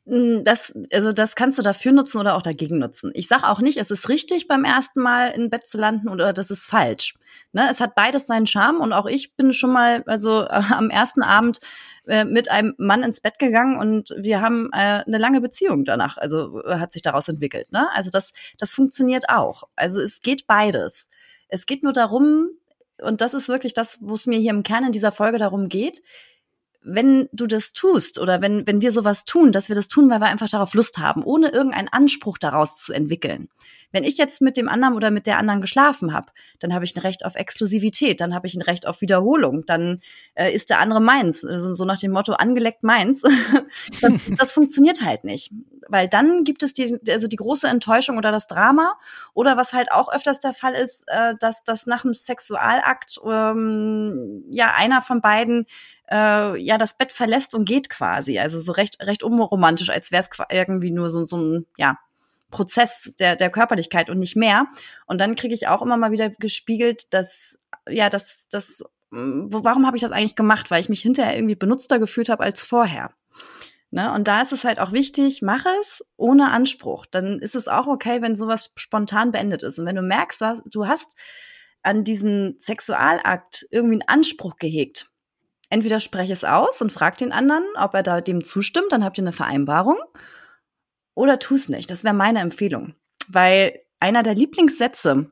[0.09, 3.11] Hm, das, also das kannst du dafür nutzen oder auch dagegen nutzen.
[3.15, 6.33] Ich sage auch nicht, es ist richtig, beim ersten Mal im Bett zu landen oder
[6.33, 7.15] das ist falsch.
[7.53, 10.89] Ne, es hat beides seinen Charme und auch ich bin schon mal, also äh, am
[10.89, 11.61] ersten Abend
[12.07, 16.17] äh, mit einem Mann ins Bett gegangen und wir haben äh, eine lange Beziehung danach,
[16.17, 17.71] also äh, hat sich daraus entwickelt.
[17.71, 17.89] Ne?
[17.93, 19.65] Also das, das funktioniert auch.
[19.77, 21.09] Also es geht beides.
[21.49, 22.49] Es geht nur darum,
[23.03, 25.69] und das ist wirklich das, wo es mir hier im Kern in dieser Folge darum
[25.69, 26.03] geht,
[26.83, 30.21] wenn du das tust oder wenn, wenn wir sowas tun, dass wir das tun, weil
[30.21, 33.49] wir einfach darauf Lust haben, ohne irgendeinen Anspruch daraus zu entwickeln.
[33.91, 36.95] Wenn ich jetzt mit dem anderen oder mit der anderen geschlafen habe, dann habe ich
[36.97, 40.01] ein Recht auf Exklusivität, dann habe ich ein Recht auf Wiederholung, dann
[40.35, 41.45] äh, ist der andere meins.
[41.45, 43.23] Also so nach dem Motto angeleckt meins.
[44.01, 45.53] das, das funktioniert halt nicht.
[45.89, 48.95] Weil dann gibt es die, also die große Enttäuschung oder das Drama.
[49.33, 54.45] Oder was halt auch öfters der Fall ist, äh, dass, dass nach dem Sexualakt ähm,
[54.51, 55.67] ja einer von beiden
[56.11, 58.39] äh, ja das Bett verlässt und geht quasi.
[58.39, 61.99] Also so recht, recht unromantisch, als wäre es irgendwie nur so, so ein, ja,
[62.51, 64.67] Prozess der, der Körperlichkeit und nicht mehr.
[65.07, 67.59] Und dann kriege ich auch immer mal wieder gespiegelt, dass,
[67.89, 70.71] ja, dass, dass, warum habe ich das eigentlich gemacht?
[70.71, 73.11] Weil ich mich hinterher irgendwie benutzter gefühlt habe als vorher.
[73.91, 74.13] Ne?
[74.13, 77.07] Und da ist es halt auch wichtig, mach es ohne Anspruch.
[77.07, 79.79] Dann ist es auch okay, wenn sowas spontan beendet ist.
[79.79, 81.17] Und wenn du merkst, du hast
[81.83, 85.11] an diesen Sexualakt irgendwie einen Anspruch gehegt,
[85.71, 89.19] entweder spreche es aus und frag den anderen, ob er da dem zustimmt, dann habt
[89.19, 89.99] ihr eine Vereinbarung.
[91.19, 91.91] Oder tu es nicht.
[91.91, 92.95] Das wäre meine Empfehlung.
[93.27, 95.29] Weil einer der Lieblingssätze,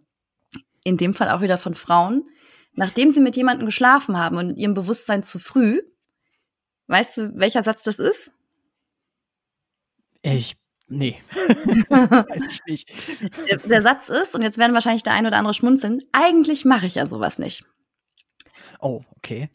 [0.83, 2.25] in dem Fall auch wieder von Frauen,
[2.73, 5.81] nachdem sie mit jemandem geschlafen haben und in ihrem Bewusstsein zu früh,
[6.89, 8.33] weißt du, welcher Satz das ist?
[10.23, 10.57] Ich
[10.89, 11.21] Nee.
[11.89, 12.91] Weiß ich nicht.
[13.49, 16.87] Der, der, Satz ist, und jetzt werden wahrscheinlich der ein oder andere schmunzeln, eigentlich mache
[16.87, 17.65] ich ja sowas nicht.
[18.79, 19.51] Oh, okay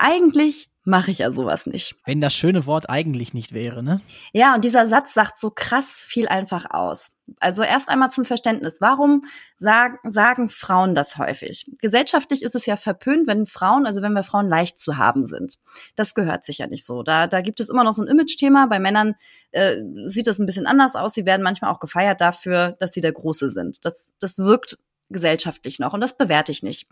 [0.00, 1.96] eigentlich mache ich ja sowas nicht.
[2.06, 4.00] Wenn das schöne Wort eigentlich nicht wäre, ne?
[4.32, 7.12] Ja, und dieser Satz sagt so krass viel einfach aus.
[7.38, 8.80] Also erst einmal zum Verständnis.
[8.80, 9.24] Warum
[9.56, 11.70] sagen, sagen Frauen das häufig?
[11.80, 15.58] Gesellschaftlich ist es ja verpönt, wenn Frauen, also wenn wir Frauen leicht zu haben sind.
[15.96, 17.02] Das gehört sich ja nicht so.
[17.02, 18.66] Da, da gibt es immer noch so ein Image-Thema.
[18.66, 19.14] Bei Männern
[19.52, 21.14] äh, sieht das ein bisschen anders aus.
[21.14, 23.84] Sie werden manchmal auch gefeiert dafür, dass sie der Große sind.
[23.84, 24.78] Das, das wirkt
[25.10, 26.88] gesellschaftlich noch und das bewerte ich nicht.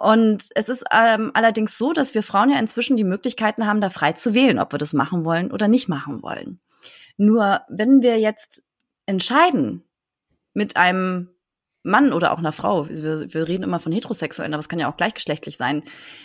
[0.00, 3.90] Und es ist ähm, allerdings so, dass wir Frauen ja inzwischen die Möglichkeiten haben, da
[3.90, 6.60] frei zu wählen, ob wir das machen wollen oder nicht machen wollen.
[7.16, 8.64] Nur wenn wir jetzt
[9.06, 9.84] entscheiden,
[10.52, 11.30] mit einem
[11.84, 14.90] Mann oder auch einer Frau, wir, wir reden immer von Heterosexuellen, aber es kann ja
[14.90, 15.82] auch gleichgeschlechtlich sein,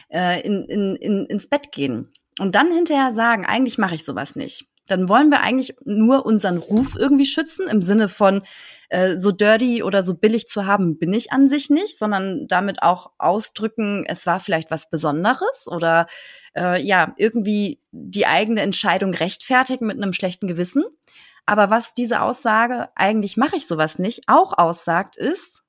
[0.10, 4.36] äh, in, in, in, ins Bett gehen und dann hinterher sagen, eigentlich mache ich sowas
[4.36, 8.44] nicht, dann wollen wir eigentlich nur unseren Ruf irgendwie schützen im Sinne von
[8.90, 12.82] äh, so dirty oder so billig zu haben bin ich an sich nicht, sondern damit
[12.82, 16.08] auch ausdrücken, es war vielleicht was Besonderes oder
[16.56, 20.84] äh, ja irgendwie die eigene Entscheidung rechtfertigen mit einem schlechten Gewissen.
[21.46, 25.64] Aber was diese Aussage, eigentlich mache ich sowas nicht, auch aussagt, ist,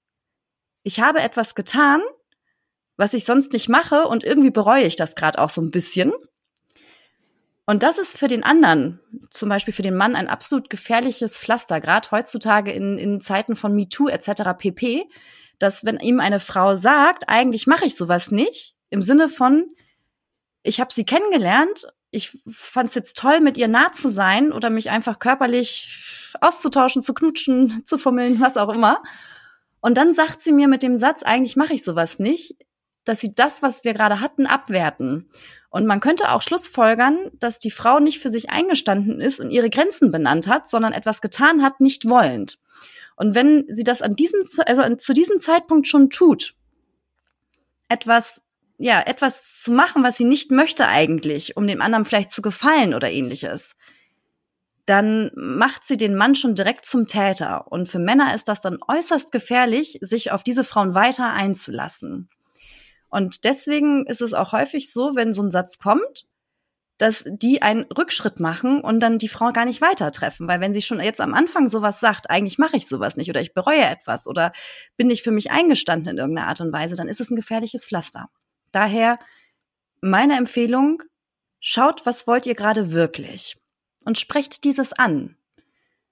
[0.82, 2.00] ich habe etwas getan,
[2.96, 6.12] was ich sonst nicht mache und irgendwie bereue ich das gerade auch so ein bisschen.
[7.70, 8.98] Und das ist für den anderen,
[9.30, 13.74] zum Beispiel für den Mann, ein absolut gefährliches Pflaster, gerade heutzutage in, in Zeiten von
[13.74, 14.58] MeToo etc.
[14.58, 15.04] pp,
[15.60, 19.68] dass wenn ihm eine Frau sagt, eigentlich mache ich sowas nicht, im Sinne von,
[20.64, 24.70] ich habe sie kennengelernt ich fand es jetzt toll, mit ihr nah zu sein oder
[24.70, 29.02] mich einfach körperlich auszutauschen, zu knutschen, zu fummeln, was auch immer.
[29.80, 32.56] Und dann sagt sie mir mit dem Satz, eigentlich mache ich sowas nicht,
[33.04, 35.30] dass sie das, was wir gerade hatten, abwerten.
[35.70, 39.70] Und man könnte auch schlussfolgern, dass die Frau nicht für sich eingestanden ist und ihre
[39.70, 42.58] Grenzen benannt hat, sondern etwas getan hat, nicht wollend.
[43.16, 46.54] Und wenn sie das an diesem, also zu diesem Zeitpunkt schon tut,
[47.88, 48.42] etwas
[48.82, 52.94] ja, etwas zu machen, was sie nicht möchte eigentlich, um dem anderen vielleicht zu gefallen
[52.94, 53.76] oder ähnliches,
[54.86, 57.70] dann macht sie den Mann schon direkt zum Täter.
[57.70, 62.30] Und für Männer ist das dann äußerst gefährlich, sich auf diese Frauen weiter einzulassen.
[63.10, 66.26] Und deswegen ist es auch häufig so, wenn so ein Satz kommt,
[67.00, 70.46] dass die einen Rückschritt machen und dann die Frau gar nicht weiter treffen.
[70.48, 73.40] Weil wenn sie schon jetzt am Anfang sowas sagt, eigentlich mache ich sowas nicht oder
[73.40, 74.52] ich bereue etwas oder
[74.98, 77.86] bin nicht für mich eingestanden in irgendeiner Art und Weise, dann ist es ein gefährliches
[77.86, 78.28] Pflaster.
[78.70, 79.18] Daher
[80.02, 81.02] meine Empfehlung,
[81.58, 83.56] schaut, was wollt ihr gerade wirklich
[84.04, 85.36] und sprecht dieses an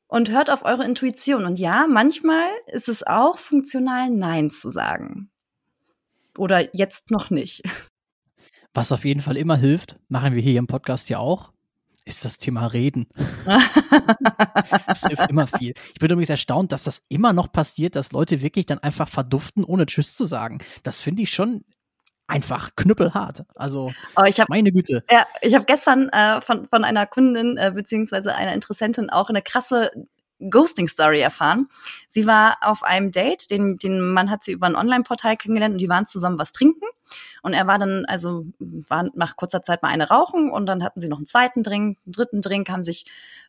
[0.06, 1.44] und hört auf eure Intuition.
[1.44, 5.30] Und ja, manchmal ist es auch funktional, Nein zu sagen.
[6.38, 7.62] Oder jetzt noch nicht.
[8.74, 11.52] Was auf jeden Fall immer hilft, machen wir hier im Podcast ja auch,
[12.04, 13.08] ist das Thema Reden.
[14.86, 15.74] das hilft immer viel.
[15.92, 19.64] Ich bin übrigens erstaunt, dass das immer noch passiert, dass Leute wirklich dann einfach verduften,
[19.64, 20.58] ohne Tschüss zu sagen.
[20.82, 21.64] Das finde ich schon
[22.26, 23.44] einfach knüppelhart.
[23.56, 25.02] Also oh, ich hab, meine Güte.
[25.10, 29.42] Ja, ich habe gestern äh, von, von einer Kundin äh, beziehungsweise einer Interessentin auch eine
[29.42, 29.90] krasse
[30.40, 31.68] Ghosting-Story erfahren.
[32.08, 35.78] Sie war auf einem Date, den, den Mann hat sie über ein Online-Portal kennengelernt und
[35.78, 36.86] die waren zusammen was trinken.
[37.42, 41.00] Und er war dann, also war nach kurzer Zeit mal eine rauchen und dann hatten
[41.00, 43.06] sie noch einen zweiten Drink, einen dritten Drink, haben sich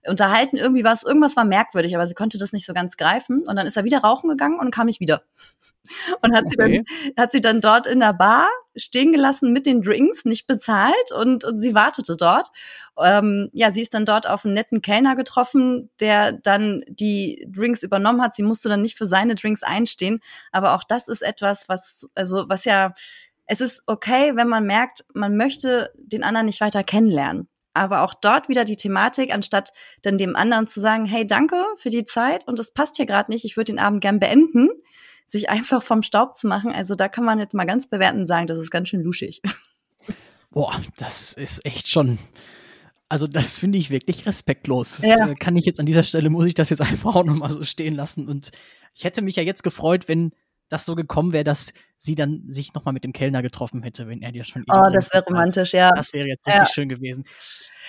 [0.08, 0.58] unterhalten.
[0.58, 3.44] Irgendwie war es, irgendwas war merkwürdig, aber sie konnte das nicht so ganz greifen.
[3.48, 5.24] Und dann ist er wieder rauchen gegangen und kam nicht wieder.
[6.22, 6.50] Und hat, okay.
[6.50, 6.86] sie dann,
[7.18, 11.44] hat sie dann dort in der Bar stehen gelassen mit den Drinks, nicht bezahlt und,
[11.44, 12.50] und sie wartete dort.
[12.98, 17.84] Ähm, ja, sie ist dann dort auf einen netten Kellner getroffen, der dann die Drinks
[17.84, 18.36] übernommen hat.
[18.36, 20.20] Sie musste dann nicht für seine Drinks einstehen.
[20.52, 22.94] Aber auch das ist etwas, was, also, was ja
[23.52, 27.48] es ist okay, wenn man merkt, man möchte den anderen nicht weiter kennenlernen.
[27.74, 31.90] Aber auch dort wieder die Thematik, anstatt dann dem anderen zu sagen, hey, danke für
[31.90, 34.70] die Zeit und das passt hier gerade nicht, ich würde den Abend gern beenden,
[35.26, 36.72] sich einfach vom Staub zu machen.
[36.72, 39.42] Also da kann man jetzt mal ganz bewertend sagen, das ist ganz schön luschig.
[40.52, 42.20] Boah, das ist echt schon.
[43.10, 44.98] Also das finde ich wirklich respektlos.
[44.98, 45.30] Das ja.
[45.30, 47.64] Äh, kann ich jetzt an dieser Stelle, muss ich das jetzt einfach auch nochmal so
[47.64, 48.28] stehen lassen.
[48.28, 48.52] Und
[48.94, 50.32] ich hätte mich ja jetzt gefreut, wenn
[50.70, 54.22] das so gekommen wäre, dass sie dann sich nochmal mit dem Kellner getroffen hätte, wenn
[54.22, 55.92] er dir schon Oh, das wäre romantisch, ja.
[55.92, 56.74] Das wäre jetzt richtig ja.
[56.74, 57.26] schön gewesen.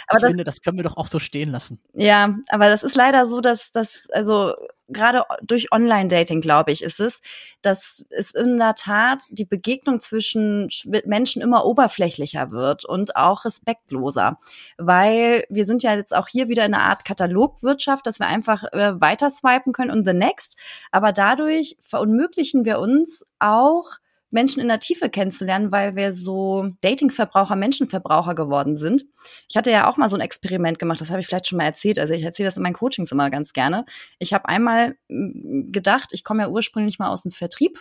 [0.06, 1.80] Aber ich das, finde, das können wir doch auch so stehen lassen.
[1.94, 4.54] Ja, aber das ist leider so, dass das, also
[4.88, 7.20] gerade durch Online-Dating, glaube ich, ist es,
[7.62, 10.68] dass es in der Tat die Begegnung zwischen
[11.04, 14.38] Menschen immer oberflächlicher wird und auch respektloser.
[14.78, 18.64] Weil wir sind ja jetzt auch hier wieder in einer Art Katalogwirtschaft, dass wir einfach
[18.72, 20.56] äh, weiter swipen können und the next.
[20.90, 23.99] Aber dadurch verunmöglichen wir uns auch
[24.30, 29.04] Menschen in der Tiefe kennenzulernen, weil wir so Dating-Verbraucher, Menschenverbraucher geworden sind.
[29.48, 31.64] Ich hatte ja auch mal so ein Experiment gemacht, das habe ich vielleicht schon mal
[31.64, 31.98] erzählt.
[31.98, 33.84] Also ich erzähle das in meinen Coachings immer ganz gerne.
[34.18, 37.80] Ich habe einmal mm, gedacht, ich komme ja ursprünglich mal aus dem Vertrieb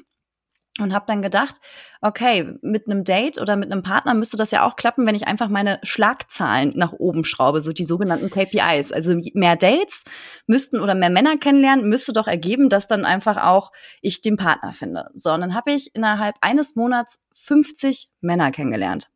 [0.82, 1.56] und habe dann gedacht,
[2.02, 5.28] okay, mit einem Date oder mit einem Partner müsste das ja auch klappen, wenn ich
[5.28, 8.92] einfach meine Schlagzahlen nach oben schraube, so die sogenannten KPIs.
[8.92, 10.04] Also mehr Dates
[10.48, 14.74] müssten oder mehr Männer kennenlernen, müsste doch ergeben, dass dann einfach auch ich den Partner
[14.74, 15.10] finde.
[15.14, 19.10] So, und dann habe ich innerhalb eines Monats 50 Männer kennengelernt.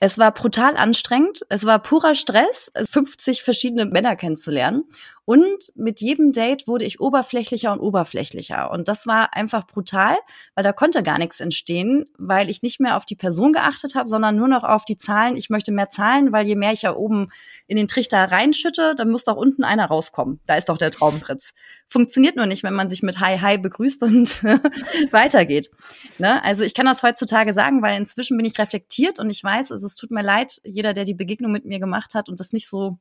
[0.00, 1.46] Es war brutal anstrengend.
[1.48, 4.84] Es war purer Stress, 50 verschiedene Männer kennenzulernen.
[5.26, 8.70] Und mit jedem Date wurde ich oberflächlicher und oberflächlicher.
[8.70, 10.16] Und das war einfach brutal,
[10.54, 14.06] weil da konnte gar nichts entstehen, weil ich nicht mehr auf die Person geachtet habe,
[14.06, 15.36] sondern nur noch auf die Zahlen.
[15.36, 17.28] Ich möchte mehr Zahlen, weil je mehr ich ja oben
[17.66, 20.40] in den Trichter reinschütte, dann muss doch unten einer rauskommen.
[20.46, 21.52] Da ist doch der Traumpritz.
[21.88, 24.44] Funktioniert nur nicht, wenn man sich mit Hi Hi begrüßt und
[25.10, 25.70] weitergeht.
[26.18, 26.42] Ne?
[26.44, 29.86] Also ich kann das heutzutage sagen, weil inzwischen bin ich reflektiert und ich weiß, also
[29.86, 32.68] es tut mir leid, jeder, der die Begegnung mit mir gemacht hat und das nicht
[32.68, 32.98] so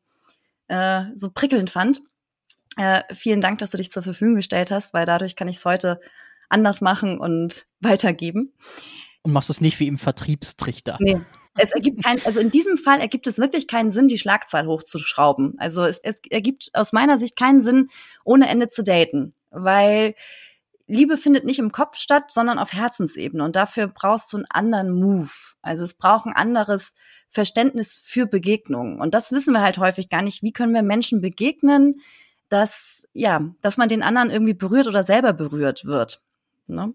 [0.68, 2.02] äh, so prickelnd fand.
[2.78, 5.66] Äh, vielen Dank, dass du dich zur Verfügung gestellt hast, weil dadurch kann ich es
[5.66, 6.00] heute
[6.50, 8.54] anders machen und weitergeben.
[9.22, 10.98] Und machst es nicht wie im Vertriebstrichter.
[11.00, 11.20] Nee.
[11.56, 15.54] Es ergibt kein, also in diesem Fall ergibt es wirklich keinen Sinn, die Schlagzahl hochzuschrauben.
[15.60, 17.90] Also es, es ergibt aus meiner Sicht keinen Sinn,
[18.24, 19.36] ohne Ende zu daten.
[19.52, 20.16] Weil
[20.88, 23.44] Liebe findet nicht im Kopf statt, sondern auf Herzensebene.
[23.44, 25.30] Und dafür brauchst du einen anderen Move.
[25.62, 26.96] Also es braucht ein anderes
[27.30, 29.00] Verständnis für Begegnungen.
[29.00, 30.42] Und das wissen wir halt häufig gar nicht.
[30.42, 32.02] Wie können wir Menschen begegnen,
[32.50, 36.24] dass, ja, dass man den anderen irgendwie berührt oder selber berührt wird.
[36.68, 36.94] Ne?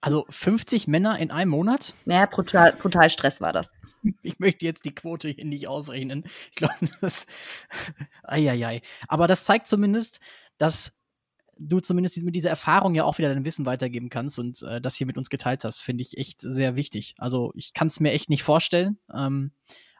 [0.00, 1.94] Also 50 Männer in einem Monat?
[2.04, 3.70] Naja, brutal, brutal Stress war das.
[4.22, 6.24] Ich möchte jetzt die Quote hier nicht ausrechnen.
[6.50, 7.26] Ich glaube, das.
[8.22, 8.82] Eieiei.
[9.08, 10.20] Aber das zeigt zumindest,
[10.58, 10.92] dass
[11.56, 14.96] du zumindest mit dieser Erfahrung ja auch wieder dein Wissen weitergeben kannst und äh, das
[14.96, 17.14] hier mit uns geteilt hast, finde ich echt sehr wichtig.
[17.18, 18.98] Also ich kann es mir echt nicht vorstellen.
[19.12, 19.52] Ähm,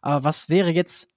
[0.03, 1.09] aber was wäre jetzt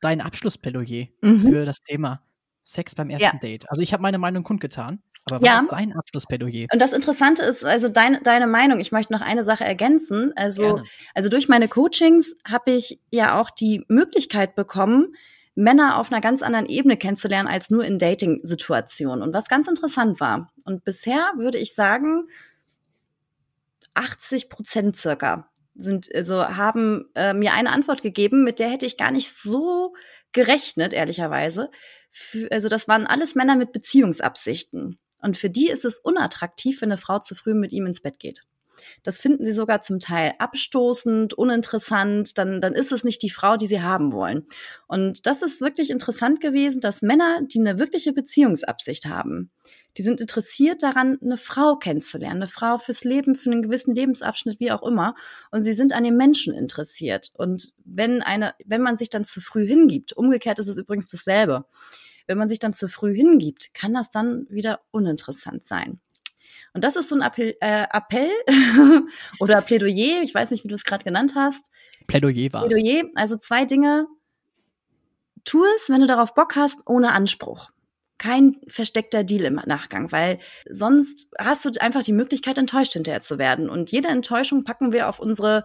[0.00, 1.40] dein Abschlussplädoyer mhm.
[1.40, 2.22] für das Thema
[2.64, 3.40] Sex beim ersten ja.
[3.40, 3.70] Date?
[3.70, 5.02] Also ich habe meine Meinung kundgetan.
[5.26, 5.60] Aber was ja.
[5.60, 6.66] ist dein Abschlussplädoyer?
[6.72, 10.32] Und das Interessante ist, also dein, deine Meinung, ich möchte noch eine Sache ergänzen.
[10.34, 10.82] Also,
[11.14, 15.14] also durch meine Coachings habe ich ja auch die Möglichkeit bekommen,
[15.54, 19.22] Männer auf einer ganz anderen Ebene kennenzulernen als nur in Dating-Situationen.
[19.22, 20.50] Und was ganz interessant war.
[20.64, 22.28] Und bisher würde ich sagen,
[23.94, 28.96] 80 Prozent circa sind, also haben äh, mir eine Antwort gegeben, mit der hätte ich
[28.96, 29.94] gar nicht so
[30.32, 31.70] gerechnet, ehrlicherweise.
[32.10, 34.98] Für, also das waren alles Männer mit Beziehungsabsichten.
[35.22, 38.18] Und für die ist es unattraktiv, wenn eine Frau zu früh mit ihm ins Bett
[38.18, 38.42] geht.
[39.02, 42.38] Das finden sie sogar zum Teil abstoßend, uninteressant.
[42.38, 44.46] Dann, dann ist es nicht die Frau, die sie haben wollen.
[44.86, 49.50] Und das ist wirklich interessant gewesen, dass Männer, die eine wirkliche Beziehungsabsicht haben,
[49.96, 54.60] die sind interessiert daran, eine Frau kennenzulernen, eine Frau fürs Leben, für einen gewissen Lebensabschnitt,
[54.60, 55.14] wie auch immer.
[55.50, 57.30] Und sie sind an den Menschen interessiert.
[57.34, 61.64] Und wenn eine, wenn man sich dann zu früh hingibt, umgekehrt ist es übrigens dasselbe.
[62.26, 66.00] Wenn man sich dann zu früh hingibt, kann das dann wieder uninteressant sein.
[66.72, 68.30] Und das ist so ein Appell, äh, Appell
[69.40, 71.70] oder Plädoyer, ich weiß nicht, wie du es gerade genannt hast.
[72.06, 72.74] Plädoyer war es.
[72.74, 74.06] Plädoyer, also zwei Dinge.
[75.44, 77.70] Tu es, wenn du darauf Bock hast, ohne Anspruch.
[78.20, 83.38] Kein versteckter Deal im Nachgang, weil sonst hast du einfach die Möglichkeit, enttäuscht hinterher zu
[83.38, 83.70] werden.
[83.70, 85.64] Und jede Enttäuschung packen wir auf unsere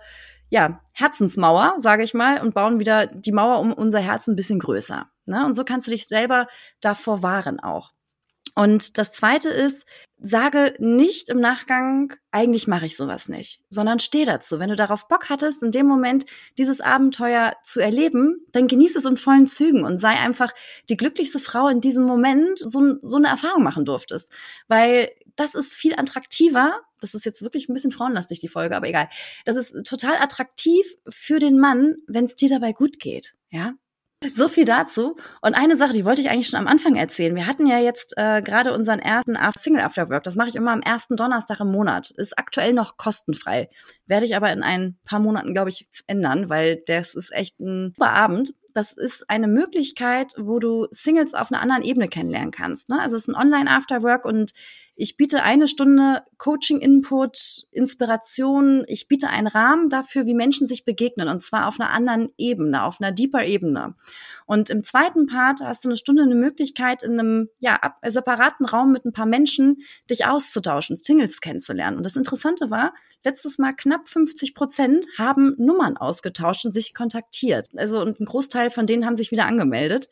[0.50, 4.60] ja, Herzensmauer, sage ich mal, und bauen wieder die Mauer um unser Herz ein bisschen
[4.60, 5.10] größer.
[5.26, 5.46] Ne?
[5.46, 6.48] Und so kannst du dich selber
[6.80, 7.92] davor wahren auch.
[8.56, 9.86] Und das zweite ist,
[10.28, 14.58] sage nicht im Nachgang, eigentlich mache ich sowas nicht, sondern steh dazu.
[14.58, 16.26] Wenn du darauf Bock hattest, in dem Moment
[16.58, 20.52] dieses Abenteuer zu erleben, dann genieß es in vollen Zügen und sei einfach
[20.90, 24.32] die glücklichste Frau in diesem Moment, so, so eine Erfahrung machen durftest.
[24.68, 26.82] Weil das ist viel attraktiver.
[27.02, 29.10] Das ist jetzt wirklich ein bisschen frauenlastig, die Folge, aber egal.
[29.46, 33.36] Das ist total attraktiv für den Mann, wenn es dir dabei gut geht.
[33.52, 33.74] Ja,
[34.34, 35.16] so viel dazu.
[35.42, 37.36] Und eine Sache, die wollte ich eigentlich schon am Anfang erzählen.
[37.36, 40.24] Wir hatten ja jetzt äh, gerade unseren ersten Single After Work.
[40.24, 42.12] Das mache ich immer am ersten Donnerstag im Monat.
[42.12, 43.70] Ist aktuell noch kostenfrei.
[44.08, 47.94] Werde ich aber in ein paar Monaten, glaube ich, ändern, weil das ist echt ein
[47.96, 48.54] super Abend.
[48.74, 52.90] Das ist eine Möglichkeit, wo du Singles auf einer anderen Ebene kennenlernen kannst.
[52.90, 53.00] Ne?
[53.00, 54.52] Also es ist ein Online-Afterwork und
[54.98, 58.86] ich biete eine Stunde Coaching-Input, Inspiration.
[58.88, 62.84] Ich biete einen Rahmen dafür, wie Menschen sich begegnen und zwar auf einer anderen Ebene,
[62.84, 63.96] auf einer deeper Ebene.
[64.46, 68.92] Und im zweiten Part hast du eine Stunde eine Möglichkeit, in einem ja, separaten Raum
[68.92, 71.98] mit ein paar Menschen dich auszutauschen, Singles kennenzulernen.
[71.98, 72.94] Und das Interessante war,
[73.26, 77.70] letztes Mal knapp 50 Prozent haben Nummern ausgetauscht und sich kontaktiert.
[77.76, 80.10] Also und ein Großteil von denen haben sich wieder angemeldet.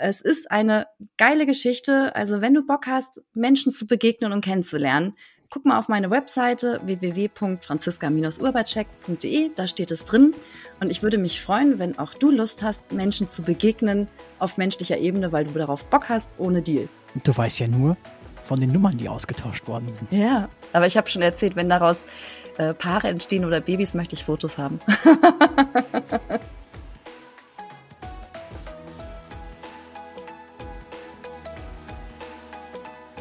[0.00, 2.14] Es ist eine geile Geschichte.
[2.14, 5.16] Also wenn du Bock hast, Menschen zu begegnen und kennenzulernen,
[5.50, 10.34] guck mal auf meine Webseite www.franziska-urbacek.de, da steht es drin.
[10.78, 14.06] Und ich würde mich freuen, wenn auch du Lust hast, Menschen zu begegnen
[14.38, 16.88] auf menschlicher Ebene, weil du darauf Bock hast, ohne Deal.
[17.14, 17.96] Und du weißt ja nur
[18.44, 20.12] von den Nummern, die ausgetauscht worden sind.
[20.12, 22.06] Ja, aber ich habe schon erzählt, wenn daraus
[22.56, 24.78] äh, Paare entstehen oder Babys, möchte ich Fotos haben.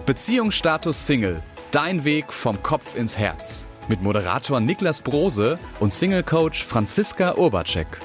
[0.07, 1.43] Beziehungsstatus Single.
[1.71, 3.67] Dein Weg vom Kopf ins Herz.
[3.89, 7.99] Mit Moderator Niklas Brose und Single-Coach Franziska Urbacek.